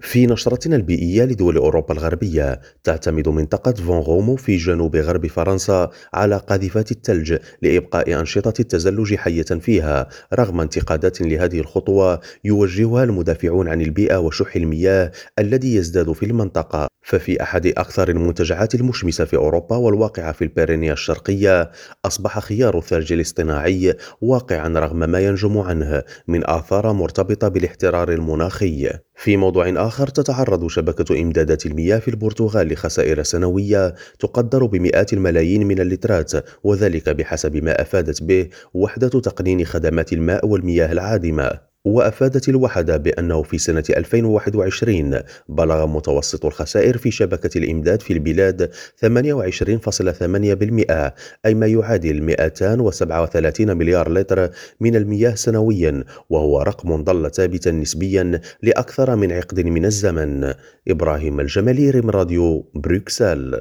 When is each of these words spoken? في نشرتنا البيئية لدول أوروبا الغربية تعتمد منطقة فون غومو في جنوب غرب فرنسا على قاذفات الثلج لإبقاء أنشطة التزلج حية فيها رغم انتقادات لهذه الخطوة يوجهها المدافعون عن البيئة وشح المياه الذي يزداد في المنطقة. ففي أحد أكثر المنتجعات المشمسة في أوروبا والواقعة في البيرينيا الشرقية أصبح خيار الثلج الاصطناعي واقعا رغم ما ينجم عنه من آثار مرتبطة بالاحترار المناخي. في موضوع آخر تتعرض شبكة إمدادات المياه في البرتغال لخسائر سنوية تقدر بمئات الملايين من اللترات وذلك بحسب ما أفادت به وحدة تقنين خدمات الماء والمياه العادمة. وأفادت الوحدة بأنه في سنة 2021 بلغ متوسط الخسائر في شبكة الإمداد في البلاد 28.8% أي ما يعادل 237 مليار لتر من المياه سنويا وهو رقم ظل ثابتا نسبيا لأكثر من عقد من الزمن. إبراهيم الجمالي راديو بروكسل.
في 0.00 0.26
نشرتنا 0.26 0.76
البيئية 0.76 1.24
لدول 1.24 1.56
أوروبا 1.56 1.94
الغربية 1.94 2.60
تعتمد 2.84 3.28
منطقة 3.28 3.72
فون 3.72 3.98
غومو 3.98 4.36
في 4.36 4.56
جنوب 4.56 4.96
غرب 4.96 5.26
فرنسا 5.26 5.90
على 6.14 6.36
قاذفات 6.36 6.90
الثلج 6.90 7.36
لإبقاء 7.62 8.20
أنشطة 8.20 8.60
التزلج 8.60 9.14
حية 9.14 9.42
فيها 9.42 10.08
رغم 10.34 10.60
انتقادات 10.60 11.20
لهذه 11.20 11.60
الخطوة 11.60 12.20
يوجهها 12.44 13.04
المدافعون 13.04 13.68
عن 13.68 13.80
البيئة 13.80 14.16
وشح 14.16 14.56
المياه 14.56 15.12
الذي 15.38 15.74
يزداد 15.74 16.12
في 16.12 16.26
المنطقة. 16.26 16.90
ففي 17.02 17.42
أحد 17.42 17.66
أكثر 17.66 18.08
المنتجعات 18.08 18.74
المشمسة 18.74 19.24
في 19.24 19.36
أوروبا 19.36 19.76
والواقعة 19.76 20.32
في 20.32 20.42
البيرينيا 20.42 20.92
الشرقية 20.92 21.70
أصبح 22.04 22.38
خيار 22.38 22.78
الثلج 22.78 23.12
الاصطناعي 23.12 23.96
واقعا 24.20 24.68
رغم 24.68 24.98
ما 24.98 25.20
ينجم 25.20 25.58
عنه 25.58 26.02
من 26.28 26.50
آثار 26.50 26.92
مرتبطة 26.92 27.48
بالاحترار 27.48 28.12
المناخي. 28.12 28.90
في 29.20 29.36
موضوع 29.36 29.86
آخر 29.86 30.06
تتعرض 30.06 30.66
شبكة 30.66 31.20
إمدادات 31.20 31.66
المياه 31.66 31.98
في 31.98 32.08
البرتغال 32.08 32.72
لخسائر 32.72 33.22
سنوية 33.22 33.94
تقدر 34.18 34.66
بمئات 34.66 35.12
الملايين 35.12 35.66
من 35.66 35.80
اللترات 35.80 36.32
وذلك 36.64 37.08
بحسب 37.08 37.56
ما 37.56 37.82
أفادت 37.82 38.22
به 38.22 38.48
وحدة 38.74 39.08
تقنين 39.08 39.64
خدمات 39.64 40.12
الماء 40.12 40.46
والمياه 40.46 40.92
العادمة. 40.92 41.69
وأفادت 41.84 42.48
الوحدة 42.48 42.96
بأنه 42.96 43.42
في 43.42 43.58
سنة 43.58 43.84
2021 43.90 45.20
بلغ 45.48 45.86
متوسط 45.86 46.46
الخسائر 46.46 46.98
في 46.98 47.10
شبكة 47.10 47.58
الإمداد 47.58 48.02
في 48.02 48.12
البلاد 48.12 48.70
28.8% 49.04 51.12
أي 51.46 51.54
ما 51.54 51.66
يعادل 51.66 52.22
237 52.22 53.76
مليار 53.76 54.12
لتر 54.12 54.50
من 54.80 54.96
المياه 54.96 55.34
سنويا 55.34 56.04
وهو 56.30 56.62
رقم 56.62 57.04
ظل 57.04 57.30
ثابتا 57.30 57.70
نسبيا 57.70 58.40
لأكثر 58.62 59.16
من 59.16 59.32
عقد 59.32 59.60
من 59.60 59.84
الزمن. 59.84 60.54
إبراهيم 60.88 61.40
الجمالي 61.40 61.90
راديو 61.90 62.70
بروكسل. 62.74 63.58